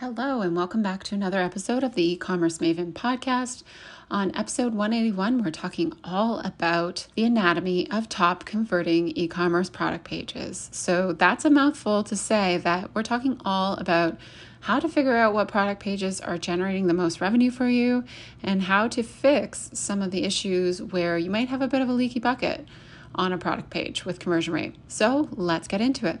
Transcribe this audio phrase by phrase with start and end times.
[0.00, 3.62] Hello, and welcome back to another episode of the e commerce Maven podcast.
[4.10, 10.04] On episode 181, we're talking all about the anatomy of top converting e commerce product
[10.04, 10.70] pages.
[10.72, 14.16] So that's a mouthful to say that we're talking all about
[14.60, 18.04] how to figure out what product pages are generating the most revenue for you
[18.42, 21.90] and how to fix some of the issues where you might have a bit of
[21.90, 22.66] a leaky bucket
[23.14, 24.76] on a product page with conversion rate.
[24.88, 26.20] So let's get into it.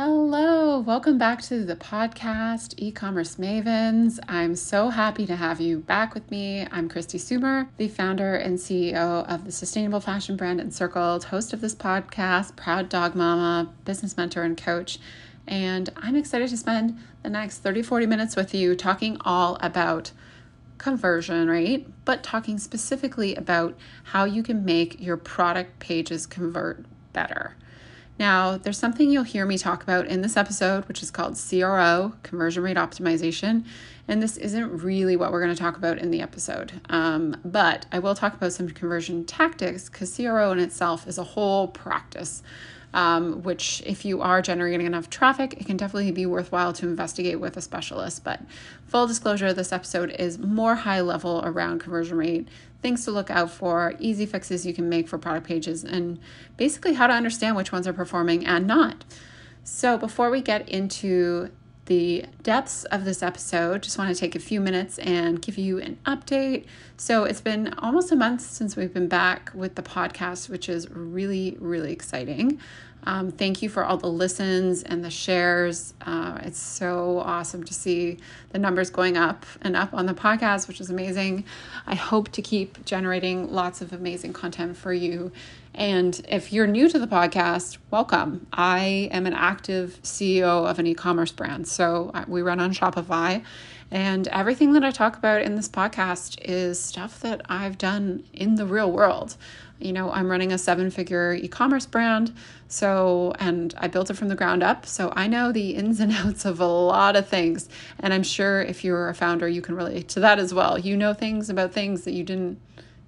[0.00, 4.20] Hello, welcome back to the podcast, E Commerce Mavens.
[4.28, 6.64] I'm so happy to have you back with me.
[6.70, 11.60] I'm Kristi Soomer, the founder and CEO of the sustainable fashion brand Encircled, host of
[11.60, 15.00] this podcast, proud dog mama, business mentor, and coach.
[15.48, 20.12] And I'm excited to spend the next 30 40 minutes with you talking all about
[20.78, 27.56] conversion rate, but talking specifically about how you can make your product pages convert better.
[28.18, 32.14] Now, there's something you'll hear me talk about in this episode, which is called CRO,
[32.22, 33.64] conversion rate optimization.
[34.08, 36.80] And this isn't really what we're going to talk about in the episode.
[36.88, 41.24] Um, but I will talk about some conversion tactics because CRO in itself is a
[41.24, 42.42] whole practice
[42.94, 47.38] um, which, if you are generating enough traffic, it can definitely be worthwhile to investigate
[47.38, 48.24] with a specialist.
[48.24, 48.40] But
[48.86, 52.48] full disclosure, this episode is more high level around conversion rate,
[52.82, 56.18] things to look out for, easy fixes you can make for product pages, and
[56.56, 59.04] basically how to understand which ones are performing and not.
[59.64, 61.50] So, before we get into
[61.86, 65.78] the depths of this episode, just want to take a few minutes and give you
[65.78, 66.66] an update.
[67.00, 70.90] So, it's been almost a month since we've been back with the podcast, which is
[70.90, 72.58] really, really exciting.
[73.04, 75.94] Um, thank you for all the listens and the shares.
[76.00, 78.18] Uh, it's so awesome to see
[78.50, 81.44] the numbers going up and up on the podcast, which is amazing.
[81.86, 85.30] I hope to keep generating lots of amazing content for you.
[85.74, 88.48] And if you're new to the podcast, welcome.
[88.52, 91.68] I am an active CEO of an e commerce brand.
[91.68, 93.44] So uh, we run on Shopify.
[93.90, 98.56] And everything that I talk about in this podcast is stuff that I've done in
[98.56, 99.36] the real world.
[99.78, 102.34] You know, I'm running a seven figure e commerce brand.
[102.66, 104.84] So, and I built it from the ground up.
[104.84, 107.68] So I know the ins and outs of a lot of things.
[108.00, 110.78] And I'm sure if you're a founder, you can relate to that as well.
[110.78, 112.60] You know things about things that you didn't,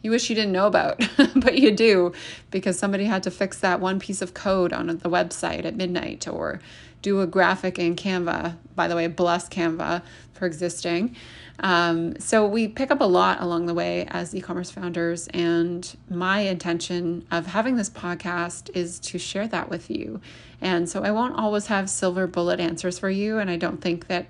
[0.03, 2.13] you wish you didn't know about, but you do
[2.51, 6.27] because somebody had to fix that one piece of code on the website at midnight
[6.27, 6.61] or
[7.03, 8.57] do a graphic in Canva.
[8.75, 10.03] By the way, bless Canva
[10.33, 11.17] for existing.
[11.61, 16.41] Um, so we pick up a lot along the way as e-commerce founders, and my
[16.41, 20.23] intention of having this podcast is to share that with you.
[20.63, 24.07] And so I won't always have silver bullet answers for you, and I don't think
[24.07, 24.27] that,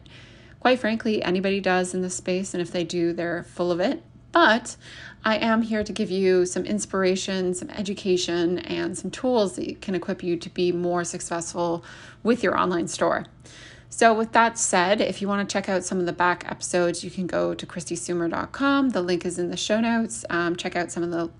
[0.59, 2.53] quite frankly, anybody does in this space.
[2.53, 4.03] And if they do, they're full of it.
[4.33, 4.77] But
[5.25, 9.95] I am here to give you some inspiration, some education, and some tools that can
[9.95, 11.85] equip you to be more successful
[12.23, 13.27] with your online store.
[13.91, 17.05] So, with that said, if you want to check out some of the back episodes,
[17.05, 18.91] you can go to kristisoomer.com.
[18.91, 20.25] The link is in the show notes.
[20.31, 21.31] Um, check out some of the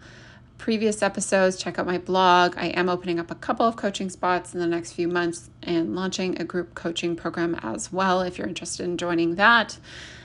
[0.59, 2.55] previous episodes, check out my blog.
[2.59, 5.97] I am opening up a couple of coaching spots in the next few months and
[5.97, 9.79] launching a group coaching program as well if you're interested in joining that.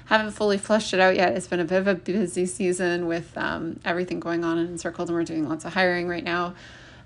[0.05, 1.35] Haven't fully fleshed it out yet.
[1.35, 5.09] It's been a bit of a busy season with um, everything going on in Encircled,
[5.09, 6.53] and we're doing lots of hiring right now.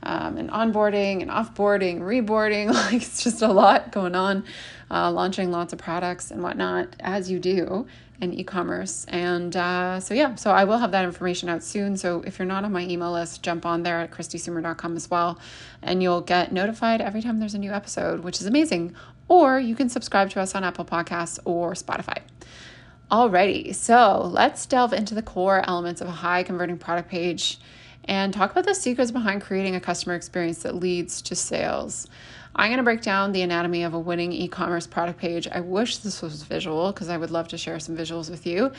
[0.01, 2.67] Um, and onboarding and offboarding, reboarding.
[2.73, 4.45] Like it's just a lot going on
[4.91, 7.87] uh, launching lots of products and whatnot, as you do
[8.21, 9.05] in e commerce.
[9.07, 11.97] And uh, so, yeah, so I will have that information out soon.
[11.97, 15.39] So, if you're not on my email list, jump on there at kristisoomer.com as well,
[15.81, 18.95] and you'll get notified every time there's a new episode, which is amazing.
[19.27, 22.21] Or you can subscribe to us on Apple Podcasts or Spotify.
[23.11, 27.57] Alrighty, so let's delve into the core elements of a high converting product page
[28.05, 32.05] and talk about the secrets behind creating a customer experience that leads to sales.
[32.55, 35.47] I'm going to break down the anatomy of a winning e commerce product page.
[35.47, 38.71] I wish this was visual because I would love to share some visuals with you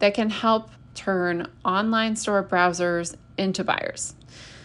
[0.00, 4.14] that can help turn online store browsers into buyers.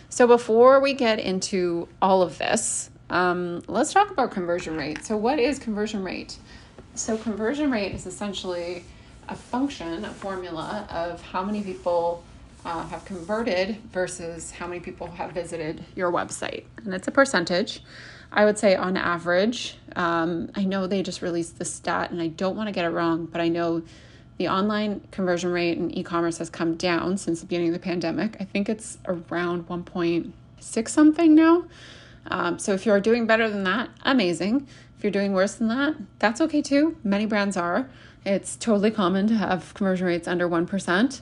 [0.09, 5.05] So, before we get into all of this, um, let's talk about conversion rate.
[5.05, 6.37] So, what is conversion rate?
[6.95, 8.83] So, conversion rate is essentially
[9.29, 12.23] a function, a formula of how many people
[12.65, 16.63] uh, have converted versus how many people have visited your website.
[16.83, 17.83] And it's a percentage.
[18.31, 22.27] I would say on average, um, I know they just released the stat and I
[22.27, 23.83] don't want to get it wrong, but I know
[24.37, 27.79] the online conversion rate in e commerce has come down since the beginning of the
[27.79, 28.37] pandemic.
[28.39, 31.65] I think it's around 1.6 something now.
[32.27, 34.67] Um, so if you're doing better than that, amazing.
[34.97, 36.97] If you're doing worse than that, that's okay too.
[37.03, 37.89] Many brands are.
[38.25, 41.21] It's totally common to have conversion rates under 1%.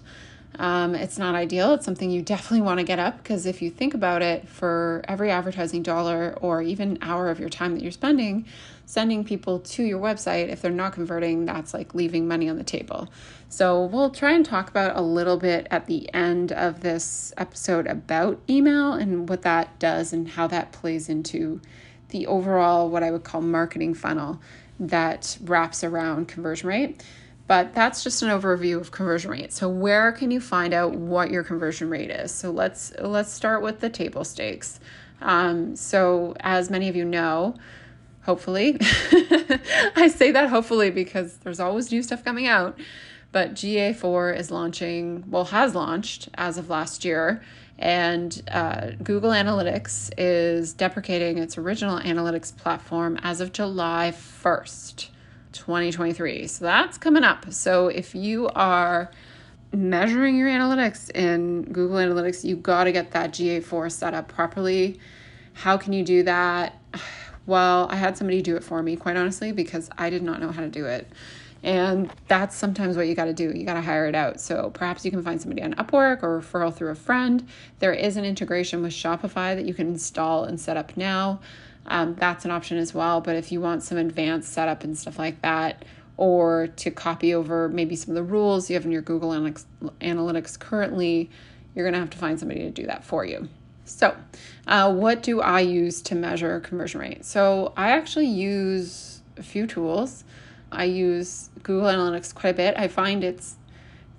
[0.59, 1.73] Um, it's not ideal.
[1.73, 5.01] It's something you definitely want to get up because if you think about it, for
[5.07, 8.45] every advertising dollar or even hour of your time that you're spending,
[8.85, 12.63] sending people to your website, if they're not converting, that's like leaving money on the
[12.63, 13.07] table.
[13.49, 17.87] So we'll try and talk about a little bit at the end of this episode
[17.87, 21.61] about email and what that does and how that plays into
[22.09, 24.41] the overall, what I would call marketing funnel
[24.81, 27.05] that wraps around conversion rate.
[27.47, 29.53] But that's just an overview of conversion rate.
[29.53, 32.31] So where can you find out what your conversion rate is?
[32.31, 34.79] So let's let's start with the table stakes.
[35.21, 37.55] Um, so as many of you know,
[38.23, 38.77] hopefully,
[39.95, 42.79] I say that hopefully because there's always new stuff coming out.
[43.31, 47.41] But GA4 is launching, well, has launched as of last year,
[47.81, 55.09] and uh, Google Analytics is deprecating its original analytics platform as of July 1st.
[55.51, 56.47] 2023.
[56.47, 57.51] So that's coming up.
[57.51, 59.11] So if you are
[59.73, 64.99] measuring your analytics in Google Analytics, you got to get that GA4 set up properly.
[65.53, 66.79] How can you do that?
[67.47, 70.51] Well, I had somebody do it for me, quite honestly, because I did not know
[70.51, 71.11] how to do it.
[71.63, 73.51] And that's sometimes what you got to do.
[73.55, 74.39] You got to hire it out.
[74.39, 77.47] So perhaps you can find somebody on Upwork or referral through a friend.
[77.79, 81.39] There is an integration with Shopify that you can install and set up now
[81.85, 83.21] um, that's an option as well.
[83.21, 85.83] But if you want some advanced setup and stuff like that,
[86.17, 90.59] or to copy over maybe some of the rules you have in your Google Analytics,
[90.59, 91.29] currently,
[91.73, 93.47] you're going to have to find somebody to do that for you.
[93.85, 94.15] So,
[94.67, 97.25] uh, what do I use to measure conversion rate?
[97.25, 100.23] So, I actually use a few tools.
[100.71, 102.75] I use Google Analytics quite a bit.
[102.77, 103.57] I find it's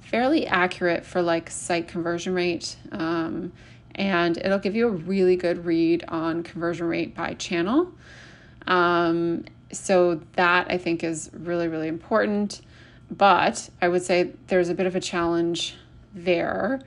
[0.01, 2.77] fairly accurate for like site conversion rate.
[2.93, 3.53] Um,
[3.95, 7.93] and it'll give you a really good read on conversion rate by channel.
[8.67, 12.61] Um, so that I think is really, really important.
[13.11, 15.77] But I would say there's a bit of a challenge
[16.15, 16.81] there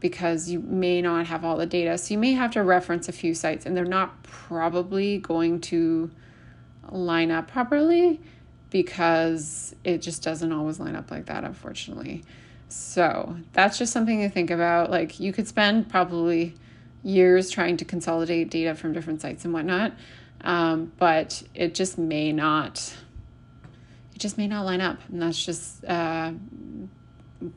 [0.00, 1.98] because you may not have all the data.
[1.98, 6.10] So you may have to reference a few sites and they're not probably going to
[6.90, 8.20] line up properly
[8.70, 12.24] because it just doesn't always line up like that, unfortunately.
[12.68, 14.90] So that's just something to think about.
[14.90, 16.54] Like you could spend probably
[17.02, 19.92] years trying to consolidate data from different sites and whatnot,
[20.42, 22.94] um, but it just may not.
[24.14, 26.32] It just may not line up, and that's just uh,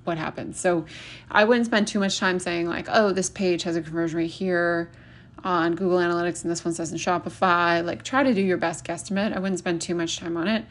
[0.04, 0.60] what happens.
[0.60, 0.86] So
[1.30, 4.32] I wouldn't spend too much time saying like, oh, this page has a conversion rate
[4.32, 4.92] here
[5.44, 7.84] on Google Analytics and this one says in Shopify.
[7.84, 9.36] Like try to do your best guesstimate.
[9.36, 10.66] I wouldn't spend too much time on it.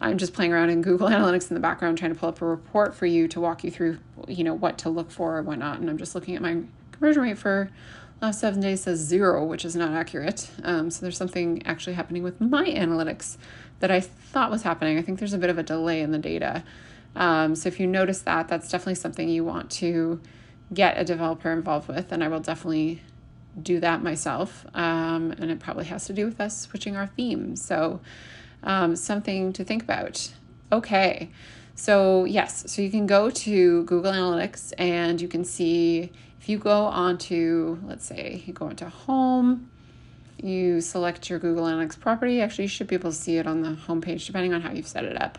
[0.00, 2.46] I'm just playing around in Google Analytics in the background, trying to pull up a
[2.46, 3.98] report for you to walk you through,
[4.28, 5.80] you know, what to look for and whatnot.
[5.80, 6.62] And I'm just looking at my
[6.92, 7.70] conversion rate for
[8.20, 10.50] last seven days says zero, which is not accurate.
[10.62, 13.36] Um, so there's something actually happening with my analytics
[13.80, 14.98] that I thought was happening.
[14.98, 16.64] I think there's a bit of a delay in the data.
[17.14, 20.20] Um, so if you notice that, that's definitely something you want to
[20.72, 23.02] get a developer involved with, and I will definitely
[23.60, 24.66] do that myself.
[24.74, 27.56] Um, and it probably has to do with us switching our theme.
[27.56, 28.00] So
[28.62, 30.30] um, something to think about.
[30.72, 31.30] Okay.
[31.74, 36.10] So, yes, so you can go to Google Analytics and you can see
[36.40, 39.70] if you go onto, let's say, you go into Home,
[40.42, 42.40] you select your Google Analytics property.
[42.40, 44.86] Actually, you should be able to see it on the homepage depending on how you've
[44.86, 45.38] set it up.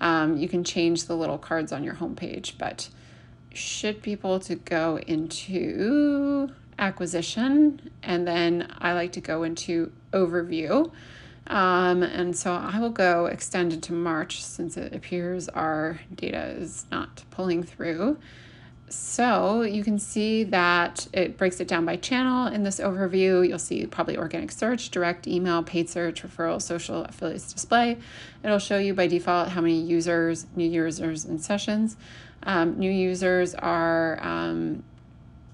[0.00, 2.88] Um, you can change the little cards on your homepage, but
[3.52, 10.90] should be able to go into acquisition and then I like to go into overview
[11.46, 16.86] um, and so I will go extended to March since it appears our data is
[16.90, 18.18] not pulling through.
[18.88, 23.46] So you can see that it breaks it down by channel in this overview.
[23.46, 27.98] You'll see probably organic search, direct email, paid search, referral, social, affiliates display.
[28.42, 31.96] It'll show you by default how many users, new users, and sessions.
[32.44, 34.84] Um, new users are um,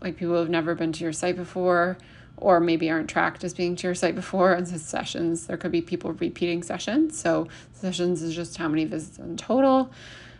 [0.00, 1.98] like people who have never been to your site before
[2.40, 5.46] or maybe aren't tracked as being to your site before and sessions.
[5.46, 7.18] There could be people repeating sessions.
[7.18, 9.90] So sessions is just how many visits in total.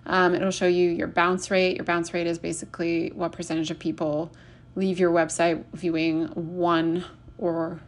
[0.07, 1.76] Um, it'll show you your bounce rate.
[1.76, 4.33] Your bounce rate is basically what percentage of people
[4.76, 7.04] leave your website viewing one
[7.38, 7.80] or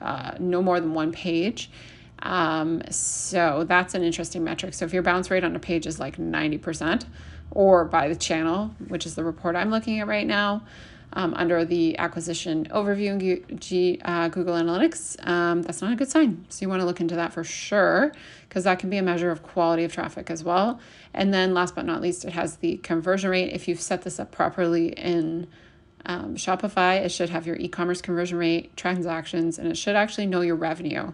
[0.00, 1.70] uh, no more than one page.
[2.20, 4.74] Um, so that's an interesting metric.
[4.74, 7.04] So if your bounce rate on a page is like 90%
[7.50, 10.62] or by the channel which is the report i'm looking at right now
[11.12, 16.10] um, under the acquisition overview in G, uh, Google Analytics, um, that's not a good
[16.10, 16.44] sign.
[16.48, 18.12] So you want to look into that for sure
[18.48, 20.80] because that can be a measure of quality of traffic as well.
[21.14, 23.52] And then last but not least, it has the conversion rate.
[23.52, 25.46] If you've set this up properly in
[26.06, 30.26] um, Shopify, it should have your e commerce conversion rate, transactions, and it should actually
[30.26, 31.12] know your revenue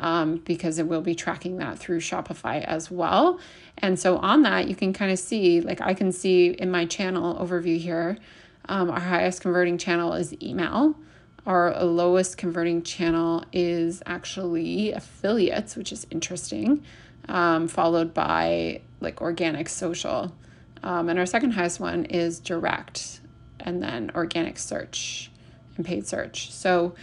[0.00, 3.38] um, because it will be tracking that through Shopify as well.
[3.78, 6.86] And so on that, you can kind of see, like I can see in my
[6.86, 8.18] channel overview here,
[8.68, 10.96] um, our highest converting channel is email.
[11.46, 16.82] Our lowest converting channel is actually affiliates, which is interesting,
[17.28, 20.34] um, followed by like organic social.
[20.82, 23.20] Um, and our second highest one is direct,
[23.60, 25.30] and then organic search
[25.76, 26.50] and paid search.
[26.50, 26.94] So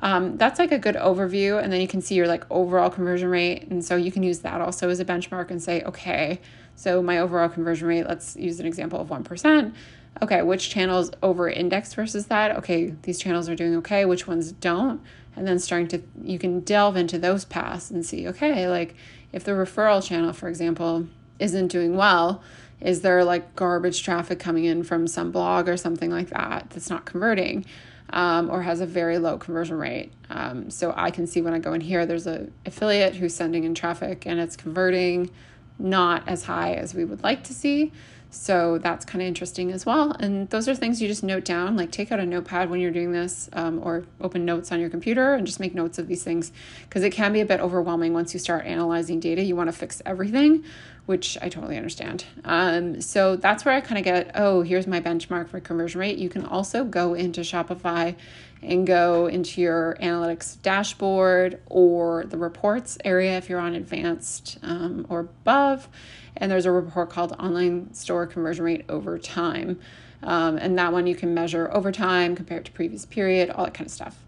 [0.00, 1.62] um, that's like a good overview.
[1.62, 3.68] And then you can see your like overall conversion rate.
[3.70, 6.40] And so you can use that also as a benchmark and say, okay,
[6.74, 9.74] so my overall conversion rate, let's use an example of 1%
[10.22, 12.56] okay, which channels over index versus that?
[12.56, 15.00] Okay, these channels are doing okay, which ones don't?
[15.34, 18.94] And then starting to, you can delve into those paths and see, okay, like
[19.32, 21.06] if the referral channel, for example,
[21.38, 22.42] isn't doing well,
[22.80, 26.90] is there like garbage traffic coming in from some blog or something like that that's
[26.90, 27.64] not converting
[28.10, 30.12] um, or has a very low conversion rate?
[30.30, 33.64] Um, so I can see when I go in here, there's a affiliate who's sending
[33.64, 35.30] in traffic and it's converting
[35.78, 37.92] not as high as we would like to see.
[38.36, 40.12] So that's kind of interesting as well.
[40.12, 42.90] And those are things you just note down, like take out a notepad when you're
[42.90, 46.22] doing this um, or open notes on your computer and just make notes of these
[46.22, 46.52] things
[46.84, 49.42] because it can be a bit overwhelming once you start analyzing data.
[49.42, 50.64] You want to fix everything,
[51.06, 52.24] which I totally understand.
[52.44, 56.18] Um, so that's where I kind of get, oh, here's my benchmark for conversion rate.
[56.18, 58.14] You can also go into Shopify
[58.62, 65.06] and go into your analytics dashboard or the reports area if you're on advanced um,
[65.08, 65.88] or above
[66.36, 69.78] and there's a report called Online Store Conversion Rate Over Time.
[70.22, 73.74] Um, and that one you can measure over time compared to previous period, all that
[73.74, 74.22] kind of stuff.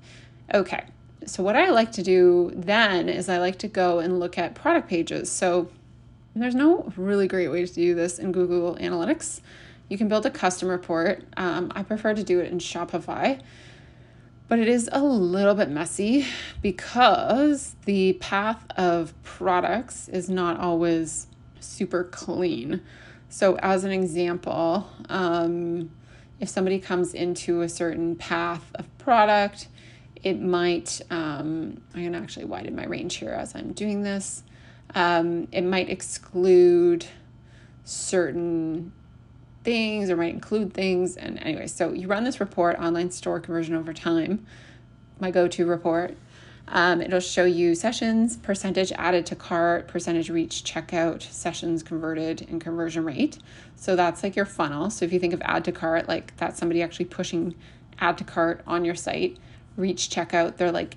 [0.55, 0.85] Okay,
[1.27, 4.55] so what I like to do then is I like to go and look at
[4.55, 5.31] product pages.
[5.31, 5.71] So
[6.35, 9.41] there's no really great way to do this in Google Analytics.
[9.89, 11.25] You can build a custom report.
[11.37, 13.41] Um, I prefer to do it in Shopify,
[14.49, 16.26] but it is a little bit messy
[16.62, 21.26] because the path of products is not always
[21.61, 22.81] super clean.
[23.28, 25.90] So, as an example, um,
[26.40, 29.69] if somebody comes into a certain path of product,
[30.23, 34.43] it might, um, I'm going to actually widen my range here as I'm doing this.
[34.95, 37.07] Um, it might exclude
[37.85, 38.93] certain
[39.65, 41.17] things or might include things.
[41.17, 44.47] And anyway, so you run this report, online store conversion over time,
[45.21, 46.17] my go to report.
[46.71, 52.61] Um, it'll show you sessions, percentage added to cart, percentage reach checkout, sessions converted, and
[52.61, 53.38] conversion rate.
[53.75, 54.91] So that's like your funnel.
[54.91, 57.55] So if you think of add to cart, like that's somebody actually pushing
[58.00, 59.38] add to cart on your site.
[59.77, 60.97] Reach checkout, they're like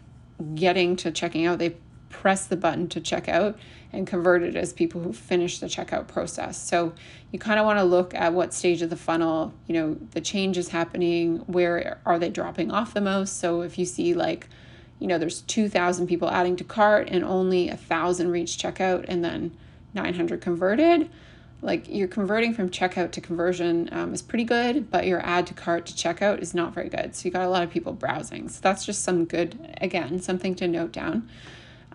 [0.56, 1.60] getting to checking out.
[1.60, 1.78] They
[2.10, 3.58] press the button to check out
[3.94, 6.62] and converted as people who finish the checkout process.
[6.62, 6.94] So
[7.32, 10.22] you kind of want to look at what stage of the funnel, you know, the
[10.22, 13.40] change is happening, where are they dropping off the most.
[13.40, 14.48] So if you see like
[15.02, 19.26] you know, there's 2,000 people adding to cart and only a 1,000 reach checkout and
[19.26, 19.58] then
[19.96, 21.10] 900 converted.
[21.64, 25.56] Like you're converting from checkout to conversion um, is pretty good, but your add to
[25.56, 27.16] cart to checkout is not very good.
[27.16, 28.48] So you got a lot of people browsing.
[28.48, 31.28] So that's just some good, again, something to note down.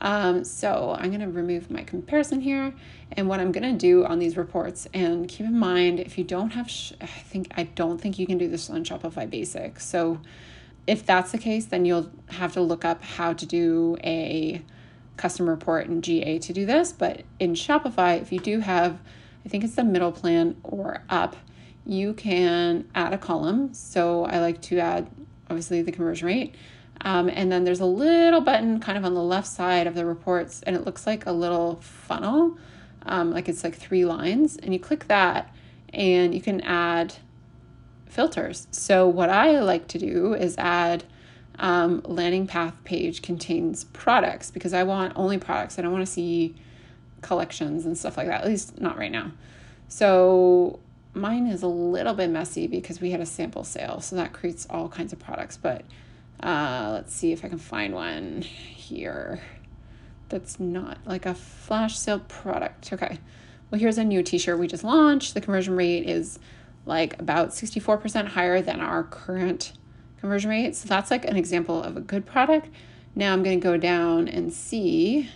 [0.00, 2.74] Um, so I'm going to remove my comparison here.
[3.12, 6.24] And what I'm going to do on these reports, and keep in mind, if you
[6.24, 9.80] don't have, sh- I think, I don't think you can do this on Shopify Basic.
[9.80, 10.20] So
[10.86, 14.62] if that's the case, then you'll have to look up how to do a
[15.16, 16.92] custom report in GA to do this.
[16.92, 18.98] But in Shopify, if you do have,
[19.44, 21.36] I think it's the middle plan or up,
[21.84, 23.72] you can add a column.
[23.72, 25.08] So I like to add,
[25.48, 26.54] obviously, the conversion rate.
[27.02, 30.04] Um, and then there's a little button kind of on the left side of the
[30.04, 32.56] reports, and it looks like a little funnel,
[33.04, 34.56] um, like it's like three lines.
[34.56, 35.54] And you click that,
[35.92, 37.14] and you can add
[38.06, 38.66] filters.
[38.70, 41.04] So, what I like to do is add
[41.58, 45.78] um, landing path page contains products because I want only products.
[45.78, 46.54] I don't want to see
[47.22, 49.32] collections and stuff like that, at least not right now.
[49.88, 50.80] So,
[51.12, 54.00] mine is a little bit messy because we had a sample sale.
[54.00, 55.56] So, that creates all kinds of products.
[55.58, 55.84] But
[56.42, 59.40] uh, let's see if I can find one here
[60.28, 62.92] that's not like a flash sale product.
[62.92, 63.18] Okay.
[63.70, 65.34] Well, here's a new t shirt we just launched.
[65.34, 66.38] The conversion rate is
[66.84, 69.72] like about 64% higher than our current
[70.20, 70.76] conversion rate.
[70.76, 72.68] So that's like an example of a good product.
[73.14, 75.30] Now I'm going to go down and see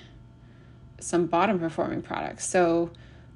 [1.01, 2.47] some bottom performing products.
[2.47, 2.91] So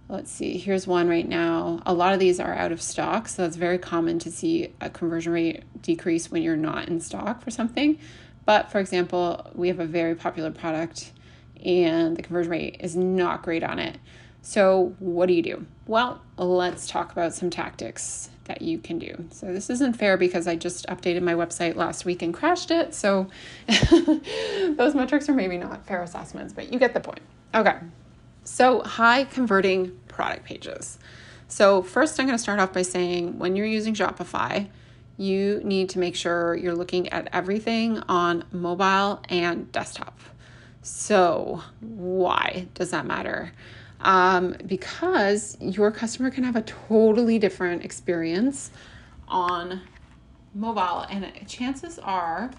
[0.09, 1.81] let's see, here's one right now.
[1.87, 4.91] A lot of these are out of stock, so it's very common to see a
[4.91, 7.99] conversion rate decrease when you're not in stock for something.
[8.45, 11.13] But for example, we have a very popular product
[11.65, 13.99] and the conversion rate is not great on it.
[14.43, 15.67] So, what do you do?
[15.87, 19.25] Well, let's talk about some tactics that you can do.
[19.31, 22.95] So, this isn't fair because I just updated my website last week and crashed it.
[22.95, 23.29] So,
[23.67, 27.23] those metrics are maybe not fair assessments, but you get the point.
[27.55, 27.77] Okay.
[28.45, 30.99] So, high converting product pages.
[31.49, 34.69] So, first, I'm going to start off by saying when you're using Shopify,
[35.17, 40.19] you need to make sure you're looking at everything on mobile and desktop.
[40.83, 43.53] So, why does that matter?
[44.01, 48.71] Um, because your customer can have a totally different experience
[49.27, 49.81] on
[50.55, 52.51] mobile, and chances are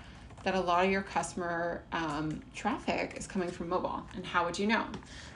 [0.44, 4.04] that a lot of your customer um, traffic is coming from mobile.
[4.15, 4.86] And how would you know?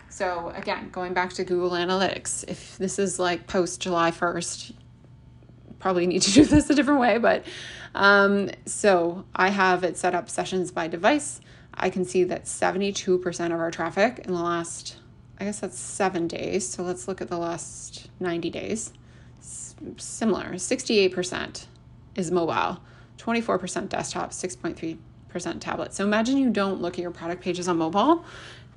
[0.09, 4.73] So, again, going back to Google Analytics, if this is like post July 1st,
[5.79, 7.45] probably need to do this a different way, but
[7.95, 11.41] um, so I have it set up sessions by device.
[11.73, 14.97] I can see that 72% of our traffic in the last,
[15.39, 16.67] I guess that's seven days.
[16.67, 18.93] So let's look at the last 90 days.
[19.39, 21.65] S- similar, 68%
[22.15, 22.79] is mobile,
[23.17, 25.93] 24% desktop, 6.3% tablet.
[25.93, 28.25] So imagine you don't look at your product pages on mobile.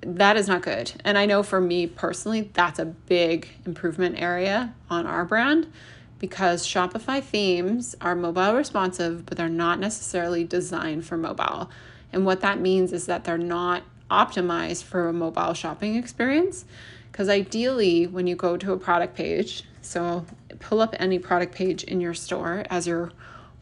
[0.02, 0.92] That is not good.
[1.04, 5.72] And I know for me personally, that's a big improvement area on our brand
[6.18, 11.70] because Shopify themes are mobile responsive, but they're not necessarily designed for mobile.
[12.12, 16.64] And what that means is that they're not optimized for a mobile shopping experience.
[17.10, 20.24] Because ideally, when you go to a product page, so
[20.60, 23.10] pull up any product page in your store as you're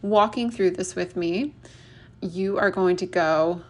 [0.03, 1.55] walking through this with me,
[2.21, 3.63] you are going to go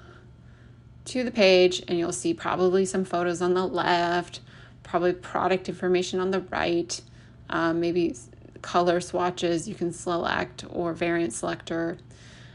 [1.07, 4.41] to the page and you'll see probably some photos on the left,
[4.83, 7.01] probably product information on the right,
[7.49, 8.15] um, maybe
[8.63, 11.97] color swatches you can select or variant selector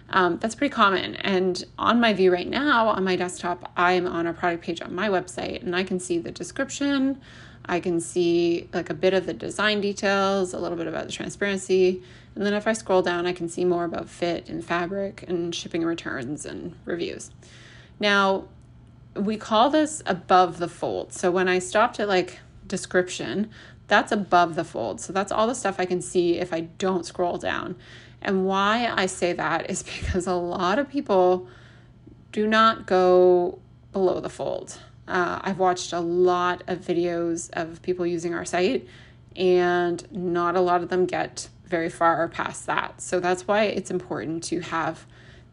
[0.10, 1.16] um, that's pretty common.
[1.16, 4.94] And on my view right now on my desktop, I'm on a product page on
[4.94, 7.20] my website and I can see the description.
[7.68, 11.12] I can see like a bit of the design details, a little bit about the
[11.12, 12.04] transparency.
[12.36, 15.56] And then if I scroll down, I can see more about fit and fabric and
[15.56, 17.32] shipping returns and reviews.
[17.99, 18.45] Now,
[19.15, 21.13] we call this above the fold.
[21.13, 23.49] So when I stopped at like description,
[23.88, 24.99] that's above the fold.
[24.99, 27.75] So that's all the stuff I can see if I don't scroll down.
[28.21, 31.47] And why I say that is because a lot of people
[32.31, 33.60] do not go
[33.93, 34.77] below the fold.
[35.08, 38.88] Uh, I've watched a lot of videos of people using our site,
[39.36, 43.01] and not a lot of them get very far past that.
[43.01, 45.05] So that's why it's important to have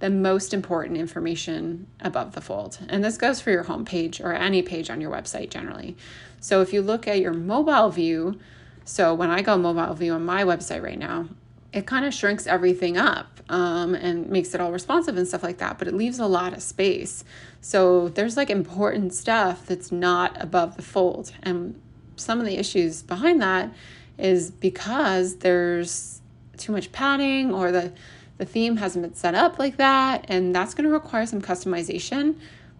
[0.03, 2.77] the most important information above the fold.
[2.89, 5.97] And this goes for your homepage or any page on your website generally.
[6.41, 8.41] So if you look at your mobile view,
[8.85, 11.29] so when I go mobile view on my website right now,
[11.73, 15.59] it kind of shrinks everything up um, and makes it all responsive and stuff like
[15.59, 17.23] that, but it leaves a lot of space.
[17.61, 21.31] So there's like important stuff that's not above the fold.
[21.45, 21.81] And
[22.17, 23.73] some of the issues behind that
[24.19, 26.21] is because there's
[26.57, 27.93] too much padding or the,
[28.43, 30.25] the theme hasn't been set up like that.
[30.27, 32.35] And that's going to require some customization,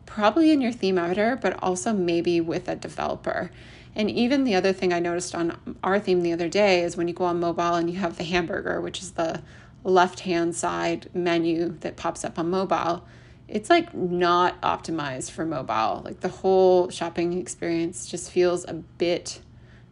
[0.07, 3.53] probably in your theme editor, but also maybe with a developer.
[3.95, 7.07] And even the other thing I noticed on our theme the other day is when
[7.07, 9.41] you go on mobile and you have the hamburger, which is the
[9.85, 13.05] left hand side menu that pops up on mobile,
[13.47, 16.03] it's like not optimized for mobile.
[16.05, 19.41] Like the whole shopping experience just feels a bit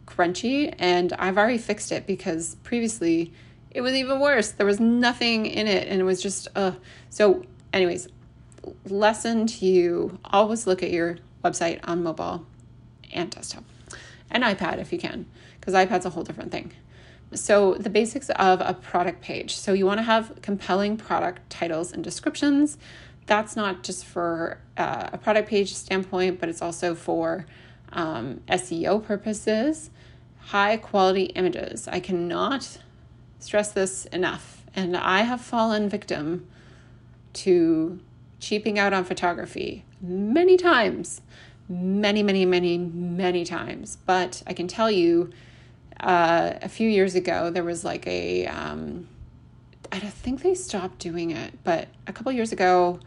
[0.05, 0.75] crunchy.
[0.77, 3.31] And I've already fixed it because previously
[3.71, 4.51] it was even worse.
[4.51, 6.73] There was nothing in it and it was just, uh.
[7.09, 8.07] So, anyways,
[8.85, 12.45] lesson to you always look at your website on mobile
[13.11, 13.63] and desktop
[14.29, 15.25] and iPad if you can,
[15.59, 16.73] because iPad's a whole different thing.
[17.33, 19.55] So, the basics of a product page.
[19.55, 22.77] So, you want to have compelling product titles and descriptions.
[23.25, 27.45] That's not just for uh, a product page standpoint, but it's also for
[27.93, 29.91] um, SEO purposes.
[30.39, 31.87] High quality images.
[31.87, 32.79] I cannot
[33.41, 34.63] stress this enough.
[34.73, 36.47] And I have fallen victim
[37.33, 37.99] to
[38.39, 41.21] cheaping out on photography many times
[41.71, 43.97] many, many, many, many times.
[44.05, 45.31] But I can tell you,
[45.99, 49.07] uh, a few years ago, there was like a, um,
[49.91, 52.99] I think they stopped doing it, but a couple years ago,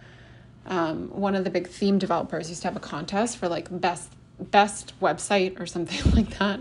[0.67, 4.11] um, one of the big theme developers used to have a contest for like best
[4.41, 6.61] best website or something like that.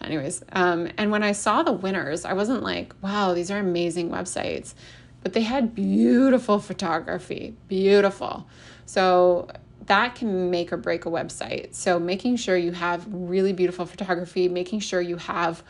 [0.00, 4.10] Anyways, um, and when I saw the winners, I wasn't like, wow, these are amazing
[4.10, 4.74] websites,
[5.22, 8.46] but they had beautiful photography, beautiful.
[8.84, 9.48] So
[9.86, 11.74] that can make or break a website.
[11.74, 15.62] So, making sure you have really beautiful photography, making sure you have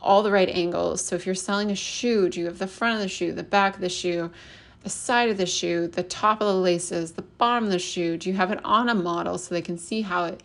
[0.00, 1.02] all the right angles.
[1.04, 3.42] So, if you're selling a shoe, do you have the front of the shoe, the
[3.42, 4.30] back of the shoe,
[4.82, 8.16] the side of the shoe, the top of the laces, the bottom of the shoe?
[8.16, 10.42] Do you have it on a model so they can see how it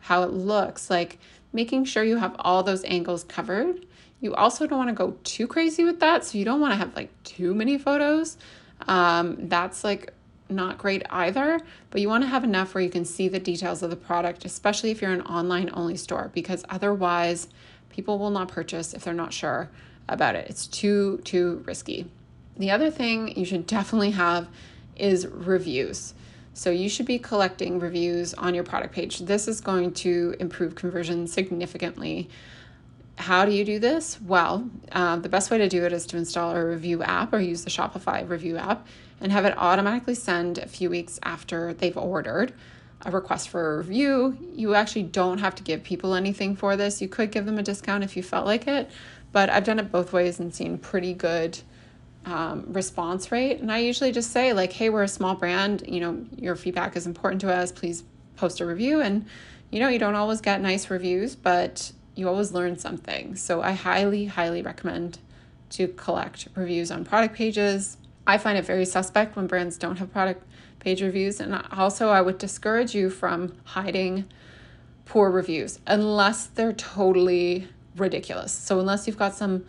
[0.00, 0.90] how it looks?
[0.90, 1.18] Like
[1.52, 3.86] making sure you have all those angles covered.
[4.20, 6.76] You also don't want to go too crazy with that, so you don't want to
[6.76, 8.36] have like too many photos.
[8.86, 10.12] Um, that's like
[10.50, 13.82] not great either, but you want to have enough where you can see the details
[13.82, 17.48] of the product, especially if you're an online only store, because otherwise
[17.90, 19.68] people will not purchase if they're not sure
[20.08, 20.48] about it.
[20.48, 22.06] It's too, too risky.
[22.56, 24.48] The other thing you should definitely have
[24.96, 26.14] is reviews.
[26.58, 29.20] So you should be collecting reviews on your product page.
[29.20, 32.28] This is going to improve conversion significantly.
[33.14, 34.20] How do you do this?
[34.20, 37.38] Well, uh, the best way to do it is to install a review app or
[37.38, 38.88] use the Shopify review app
[39.20, 42.52] and have it automatically send a few weeks after they've ordered
[43.02, 44.36] a request for a review.
[44.52, 47.00] You actually don't have to give people anything for this.
[47.00, 48.90] You could give them a discount if you felt like it,
[49.30, 51.60] but I've done it both ways and seen pretty good
[52.28, 53.60] um, response rate.
[53.60, 55.84] And I usually just say, like, hey, we're a small brand.
[55.86, 57.72] You know, your feedback is important to us.
[57.72, 58.04] Please
[58.36, 59.00] post a review.
[59.00, 59.26] And,
[59.70, 63.34] you know, you don't always get nice reviews, but you always learn something.
[63.36, 65.18] So I highly, highly recommend
[65.70, 67.96] to collect reviews on product pages.
[68.26, 70.44] I find it very suspect when brands don't have product
[70.80, 71.40] page reviews.
[71.40, 74.26] And also, I would discourage you from hiding
[75.06, 78.52] poor reviews unless they're totally ridiculous.
[78.52, 79.64] So, unless you've got some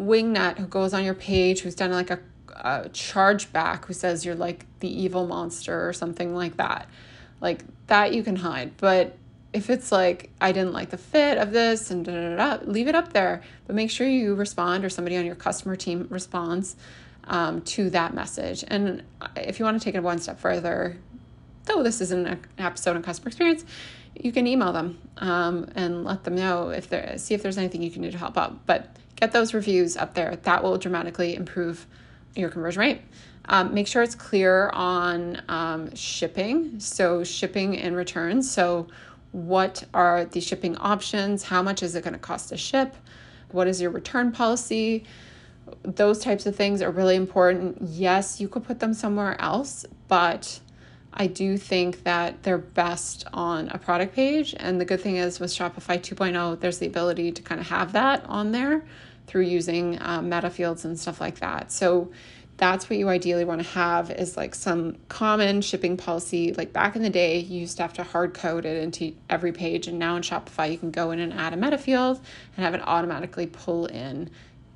[0.00, 2.18] wingnut who goes on your page who's done like a,
[2.54, 6.88] a chargeback who says you're like the evil monster or something like that,
[7.40, 8.76] like that you can hide.
[8.76, 9.16] But
[9.52, 12.88] if it's like I didn't like the fit of this and da da da, leave
[12.88, 13.42] it up there.
[13.66, 16.76] But make sure you respond or somebody on your customer team responds
[17.24, 18.64] um, to that message.
[18.68, 19.02] And
[19.36, 20.96] if you want to take it one step further,
[21.64, 23.64] though this isn't an episode on customer experience,
[24.20, 27.82] you can email them um, and let them know if there see if there's anything
[27.82, 28.66] you can do to help out.
[28.66, 30.36] But get those reviews up there.
[30.42, 31.86] That will dramatically improve
[32.34, 33.00] your conversion rate.
[33.46, 36.78] Um, make sure it's clear on um, shipping.
[36.80, 38.50] So shipping and returns.
[38.50, 38.88] So
[39.32, 41.44] what are the shipping options?
[41.44, 42.94] How much is it going to cost to ship?
[43.50, 45.04] What is your return policy?
[45.82, 47.78] those types of things are really important.
[47.82, 50.60] Yes, you could put them somewhere else, but
[51.12, 54.54] I do think that they're best on a product page.
[54.58, 57.92] And the good thing is with Shopify 2.0, there's the ability to kind of have
[57.92, 58.84] that on there
[59.28, 61.70] through using um, meta fields and stuff like that.
[61.70, 62.10] So
[62.58, 66.52] that's what you ideally want to have is like some common shipping policy.
[66.52, 69.52] Like back in the day, you used to have to hard code it into every
[69.52, 72.20] page, and now in Shopify, you can go in and add a meta field
[72.56, 74.28] and have it automatically pull in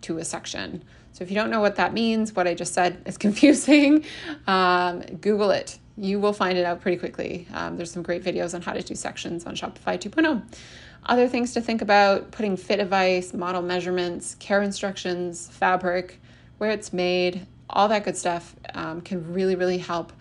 [0.02, 0.84] to a section.
[1.12, 4.04] So if you don't know what that means, what I just said is confusing,
[4.46, 5.78] um, Google it.
[5.96, 7.46] You will find it out pretty quickly.
[7.52, 10.42] Um, there's some great videos on how to do sections on Shopify 2.0.
[11.04, 16.20] Other things to think about putting fit advice, model measurements, care instructions, fabric,
[16.58, 20.12] where it's made, all that good stuff um, can really, really help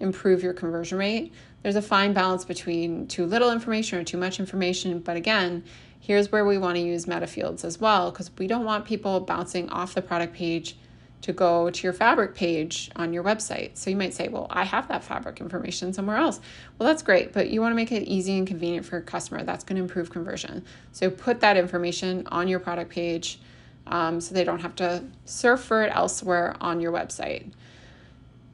[0.00, 1.32] improve your conversion rate.
[1.62, 5.64] There's a fine balance between too little information or too much information, but again,
[6.00, 9.20] Here's where we want to use meta fields as well because we don't want people
[9.20, 10.76] bouncing off the product page
[11.20, 13.76] to go to your fabric page on your website.
[13.76, 16.40] So you might say, well, I have that fabric information somewhere else.
[16.78, 19.42] Well, that's great, but you want to make it easy and convenient for your customer.
[19.42, 20.64] That's going to improve conversion.
[20.92, 23.40] So put that information on your product page
[23.88, 27.50] um, so they don't have to surf for it elsewhere on your website.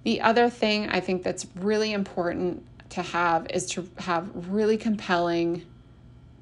[0.05, 5.65] The other thing I think that's really important to have is to have really compelling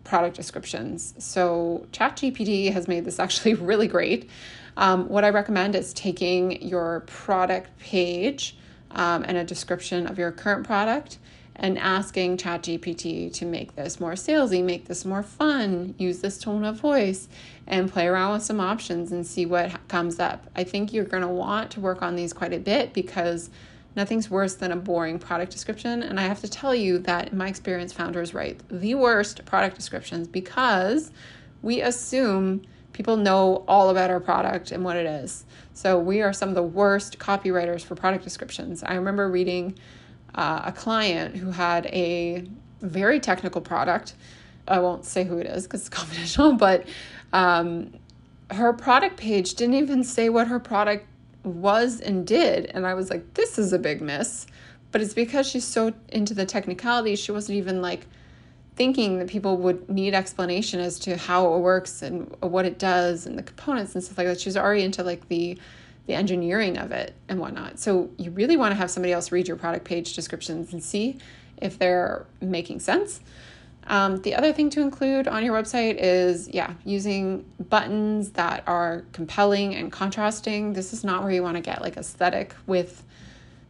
[0.04, 1.14] product descriptions.
[1.18, 4.28] So, ChatGPT has made this actually really great.
[4.76, 8.56] Um, what I recommend is taking your product page
[8.90, 11.18] um, and a description of your current product
[11.56, 16.64] and asking ChatGPT to make this more salesy, make this more fun, use this tone
[16.64, 17.28] of voice,
[17.66, 20.46] and play around with some options and see what comes up.
[20.56, 23.50] I think you're going to want to work on these quite a bit because
[23.94, 26.02] Nothing's worse than a boring product description.
[26.02, 29.76] And I have to tell you that in my experience, founders write the worst product
[29.76, 31.11] descriptions because
[31.61, 35.44] we assume people know all about our product and what it is.
[35.74, 38.83] So we are some of the worst copywriters for product descriptions.
[38.83, 39.78] I remember reading
[40.35, 42.46] uh, a client who had a
[42.81, 44.14] very technical product.
[44.68, 46.87] I won't say who it is because it's confidential, but
[47.33, 47.92] um,
[48.50, 51.07] her product page didn't even say what her product
[51.44, 52.66] was and did.
[52.66, 54.46] And I was like, this is a big miss.
[54.90, 58.07] But it's because she's so into the technicality, she wasn't even like
[58.74, 63.26] thinking that people would need explanation as to how it works and what it does
[63.26, 64.40] and the components and stuff like that.
[64.40, 65.58] She's already into like the
[66.06, 67.78] the engineering of it and whatnot.
[67.78, 71.18] So you really want to have somebody else read your product page descriptions and see
[71.58, 73.20] if they're making sense.
[73.87, 79.04] Um, the other thing to include on your website is, yeah, using buttons that are
[79.12, 80.72] compelling and contrasting.
[80.72, 83.04] This is not where you want to get like aesthetic with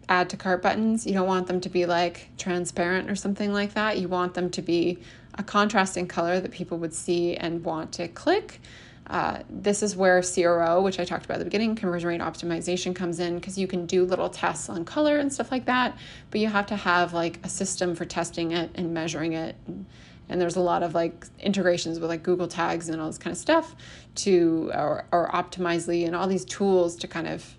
[0.09, 1.07] add to cart buttons.
[1.07, 3.99] You don't want them to be like transparent or something like that.
[3.99, 4.99] You want them to be
[5.35, 8.61] a contrasting color that people would see and want to click.
[9.07, 12.95] Uh, this is where CRO, which I talked about at the beginning, conversion rate optimization
[12.95, 15.97] comes in because you can do little tests on color and stuff like that,
[16.31, 19.57] but you have to have like a system for testing it and measuring it.
[19.67, 19.87] And,
[20.29, 23.33] and there's a lot of like integrations with like Google tags and all this kind
[23.33, 23.75] of stuff
[24.15, 27.55] to or, or Optimizely and all these tools to kind of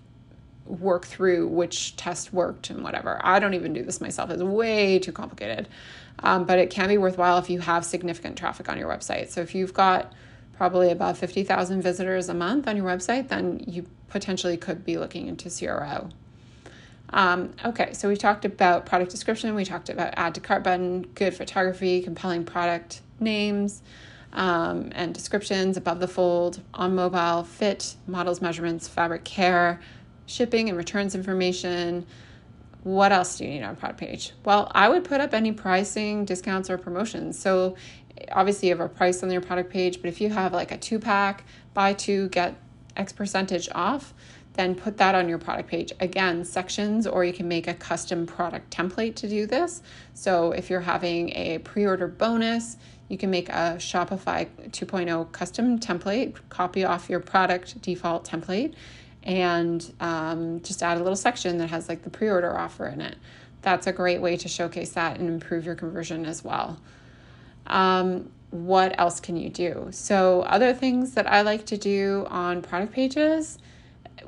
[0.66, 3.20] work through which test worked and whatever.
[3.22, 4.30] I don't even do this myself.
[4.30, 5.68] It's way too complicated.
[6.20, 9.28] Um, but it can be worthwhile if you have significant traffic on your website.
[9.28, 10.12] So if you've got
[10.56, 15.26] probably about 50,000 visitors a month on your website, then you potentially could be looking
[15.26, 16.08] into CRO.
[17.10, 21.02] Um, okay, so we talked about product description, we talked about add to cart button,
[21.14, 23.82] good photography, compelling product names
[24.32, 29.80] um, and descriptions above the fold, on mobile, fit, models, measurements, fabric care,
[30.26, 32.06] shipping and returns information.
[32.82, 34.32] What else do you need on a product page?
[34.44, 37.38] Well, I would put up any pricing, discounts, or promotions.
[37.38, 37.76] So
[38.32, 40.78] obviously you have a price on your product page, but if you have like a
[40.78, 42.56] two pack, buy two, get
[42.96, 44.14] X percentage off,
[44.54, 45.92] then put that on your product page.
[46.00, 49.82] Again, sections, or you can make a custom product template to do this.
[50.14, 52.76] So if you're having a pre order bonus,
[53.08, 58.74] you can make a Shopify 2.0 custom template, copy off your product default template,
[59.24, 63.00] and um, just add a little section that has like the pre order offer in
[63.00, 63.16] it.
[63.62, 66.78] That's a great way to showcase that and improve your conversion as well.
[67.66, 69.88] Um, what else can you do?
[69.90, 73.58] So, other things that I like to do on product pages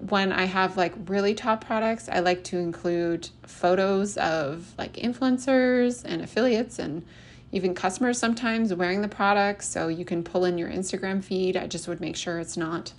[0.01, 6.05] when I have like really top products, I like to include photos of like influencers
[6.05, 7.05] and affiliates and
[7.53, 9.69] even customers sometimes wearing the products.
[9.69, 11.57] So you can pull in your Instagram feed.
[11.57, 12.93] I just would make sure it's not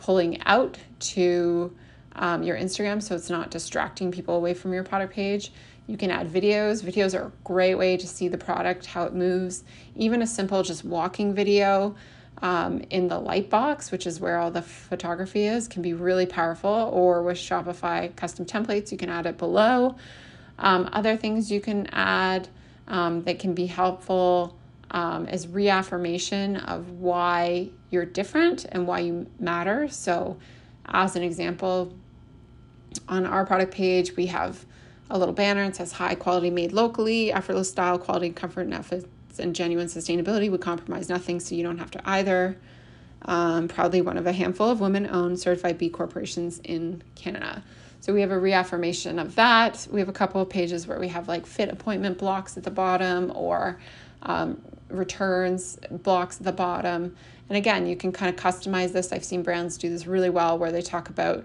[0.00, 1.74] pulling out to
[2.16, 5.52] um, your Instagram so it's not distracting people away from your product page.
[5.86, 6.84] You can add videos.
[6.84, 9.64] Videos are a great way to see the product, how it moves.
[9.96, 11.96] Even a simple just walking video
[12.42, 16.26] um, in the light box, which is where all the photography is, can be really
[16.26, 16.70] powerful.
[16.70, 19.96] Or with Shopify custom templates, you can add it below.
[20.58, 22.48] Um, other things you can add
[22.86, 24.56] um, that can be helpful
[24.90, 29.88] um, is reaffirmation of why you're different and why you matter.
[29.88, 30.38] So,
[30.86, 31.92] as an example,
[33.08, 34.64] on our product page, we have
[35.10, 35.64] a little banner.
[35.66, 39.06] that says high quality made locally, effortless style, quality, comfort, and efforts
[39.38, 42.56] and genuine sustainability We compromise nothing, so you don't have to either.
[43.22, 47.62] Um, proudly one of a handful of women owned certified B corporations in Canada.
[48.00, 49.86] So we have a reaffirmation of that.
[49.90, 52.70] We have a couple of pages where we have like fit appointment blocks at the
[52.70, 53.78] bottom or
[54.22, 57.14] um, returns blocks at the bottom.
[57.50, 59.12] And again, you can kind of customize this.
[59.12, 61.44] I've seen brands do this really well where they talk about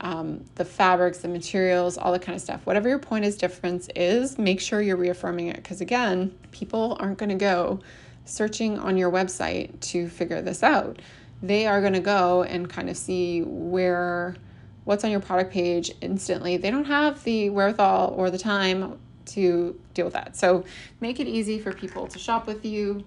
[0.00, 2.64] um, the fabrics, the materials, all that kind of stuff.
[2.64, 7.18] Whatever your point is difference is, make sure you're reaffirming it because again, people aren't
[7.18, 7.80] going to go
[8.24, 11.00] searching on your website to figure this out.
[11.42, 14.36] They are going to go and kind of see where
[14.84, 16.56] what's on your product page instantly.
[16.56, 20.34] They don't have the wherewithal or the time to deal with that.
[20.34, 20.64] So
[21.00, 23.04] make it easy for people to shop with you.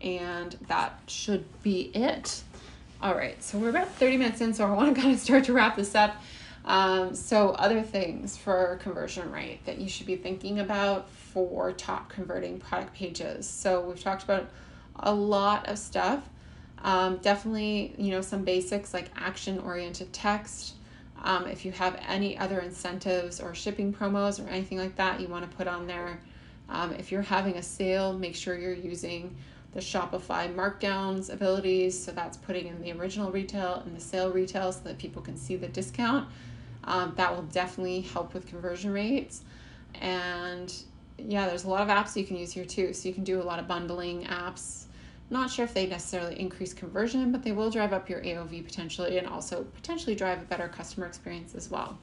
[0.00, 2.42] And that should be it.
[3.02, 5.44] All right, so we're about 30 minutes in, so I want to kind of start
[5.44, 6.16] to wrap this up.
[6.64, 12.08] Um, so, other things for conversion rate that you should be thinking about for top
[12.08, 13.48] converting product pages.
[13.48, 14.48] So, we've talked about
[14.98, 16.28] a lot of stuff.
[16.82, 20.74] Um, definitely, you know, some basics like action oriented text.
[21.22, 25.28] Um, if you have any other incentives or shipping promos or anything like that you
[25.28, 26.20] want to put on there.
[26.68, 29.36] Um, if you're having a sale, make sure you're using
[29.76, 32.02] the Shopify markdowns abilities.
[32.02, 35.36] So that's putting in the original retail and the sale retail so that people can
[35.36, 36.26] see the discount.
[36.84, 39.42] Um, that will definitely help with conversion rates.
[40.00, 40.74] And
[41.18, 42.94] yeah, there's a lot of apps you can use here too.
[42.94, 44.86] So you can do a lot of bundling apps.
[45.28, 49.18] Not sure if they necessarily increase conversion, but they will drive up your AOV potentially
[49.18, 51.98] and also potentially drive a better customer experience as well.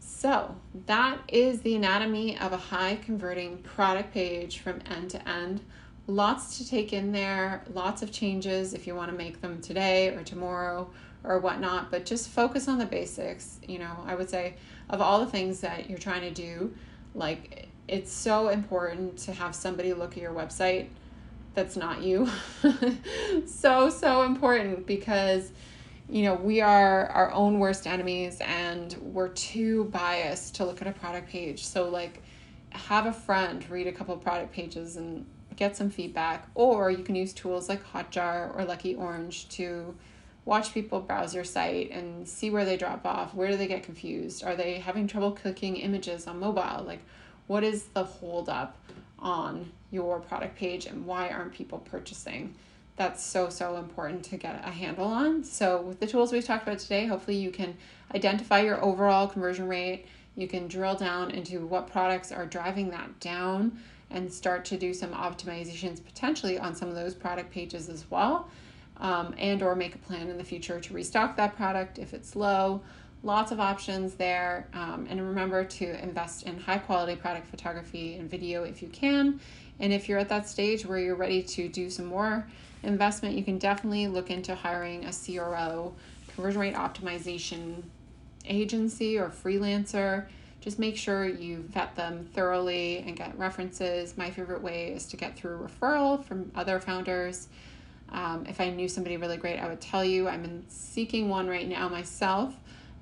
[0.00, 0.54] So,
[0.86, 5.60] that is the anatomy of a high converting product page from end to end
[6.06, 10.08] lots to take in there, lots of changes if you want to make them today
[10.08, 10.90] or tomorrow
[11.24, 13.60] or whatnot, but just focus on the basics.
[13.66, 14.54] You know, I would say
[14.90, 16.74] of all the things that you're trying to do,
[17.14, 20.88] like it's so important to have somebody look at your website
[21.54, 22.28] that's not you.
[23.46, 25.52] so, so important because
[26.08, 30.86] you know, we are our own worst enemies and we're too biased to look at
[30.86, 31.64] a product page.
[31.64, 32.22] So, like,
[32.70, 35.24] have a friend read a couple product pages and
[35.56, 36.48] get some feedback.
[36.54, 39.94] Or you can use tools like Hotjar or Lucky Orange to
[40.44, 43.34] watch people browse your site and see where they drop off.
[43.34, 44.42] Where do they get confused?
[44.42, 46.84] Are they having trouble clicking images on mobile?
[46.84, 47.00] Like,
[47.46, 48.76] what is the holdup
[49.18, 52.54] on your product page and why aren't people purchasing?
[52.96, 55.44] That's so, so important to get a handle on.
[55.44, 57.76] So, with the tools we've talked about today, hopefully you can
[58.14, 60.06] identify your overall conversion rate.
[60.36, 63.80] You can drill down into what products are driving that down
[64.12, 68.48] and start to do some optimizations potentially on some of those product pages as well
[68.98, 72.36] um, and or make a plan in the future to restock that product if it's
[72.36, 72.80] low.
[73.24, 78.28] Lots of options there um, and remember to invest in high quality product photography and
[78.28, 79.40] video if you can.
[79.78, 82.46] And if you're at that stage where you're ready to do some more
[82.82, 85.94] investment you can definitely look into hiring a cro
[86.34, 87.82] conversion rate optimization
[88.44, 90.26] agency or freelancer
[90.62, 95.16] just make sure you vet them thoroughly and get references my favorite way is to
[95.16, 97.48] get through referral from other founders
[98.12, 100.28] um, if I knew somebody really great, I would tell you.
[100.28, 102.54] I'm in seeking one right now myself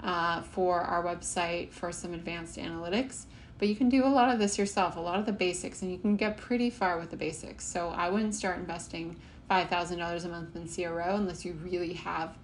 [0.02, 3.24] uh, for our website for some advanced analytics.
[3.58, 5.90] But you can do a lot of this yourself, a lot of the basics, and
[5.90, 7.66] you can get pretty far with the basics.
[7.66, 9.16] So I wouldn't start investing
[9.50, 12.38] $5,000 a month in CRO unless you really have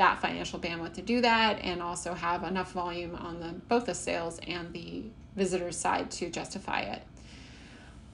[0.00, 3.94] that financial bandwidth to do that and also have enough volume on the both the
[3.94, 5.04] sales and the
[5.36, 7.02] visitor side to justify it.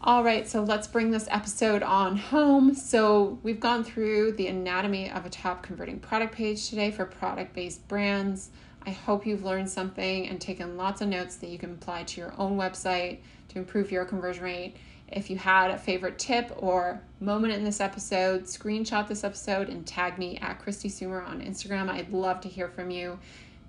[0.01, 2.75] All right, so let's bring this episode on home.
[2.75, 7.55] So, we've gone through the anatomy of a top converting product page today for product
[7.55, 8.51] based brands.
[8.85, 12.21] I hope you've learned something and taken lots of notes that you can apply to
[12.21, 13.19] your own website
[13.51, 14.77] to improve your conversion rate.
[15.13, 19.87] If you had a favorite tip or moment in this episode, screenshot this episode and
[19.87, 21.89] tag me at Kristi Soomer on Instagram.
[21.89, 23.19] I'd love to hear from you.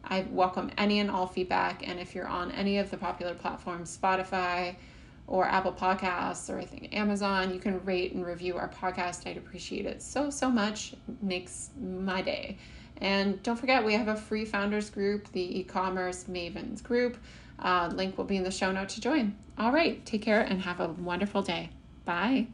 [0.04, 1.88] I welcome any and all feedback.
[1.88, 4.76] And if you're on any of the popular platforms, Spotify,
[5.28, 9.28] or Apple Podcasts or I think Amazon, you can rate and review our podcast.
[9.28, 10.94] I'd appreciate it so, so much.
[10.94, 12.58] It makes my day.
[13.00, 17.18] And don't forget, we have a free founders group, the e commerce mavens group.
[17.60, 19.36] Uh, link will be in the show note to join.
[19.58, 21.70] All right, take care and have a wonderful day.
[22.06, 22.48] Bye.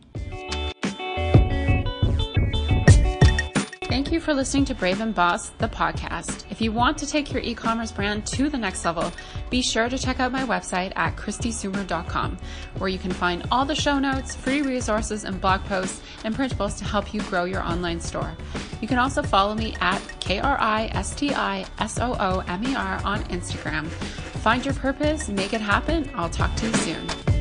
[3.94, 6.46] Thank you for listening to Brave and Boss, the podcast.
[6.50, 9.12] If you want to take your e commerce brand to the next level,
[9.52, 12.40] be sure to check out my website at kristisoomer.com,
[12.80, 16.76] where you can find all the show notes, free resources, and blog posts and printables
[16.80, 18.36] to help you grow your online store.
[18.82, 22.40] You can also follow me at K R I S T I S O O
[22.48, 23.92] M E R on Instagram.
[24.44, 26.12] Find your purpose, make it happen.
[26.16, 27.33] I'll talk to you soon.